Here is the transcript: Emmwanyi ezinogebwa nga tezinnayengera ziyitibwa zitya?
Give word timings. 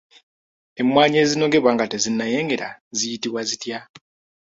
Emmwanyi 0.81 1.17
ezinogebwa 1.23 1.71
nga 1.75 1.85
tezinnayengera 1.91 2.67
ziyitibwa 2.97 3.41
zitya? 3.49 3.79